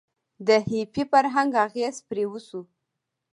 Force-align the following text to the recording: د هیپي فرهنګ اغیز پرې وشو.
د 0.47 0.49
هیپي 0.69 1.03
فرهنګ 1.11 1.51
اغیز 1.65 1.95
پرې 2.07 2.23
وشو. 2.31 2.61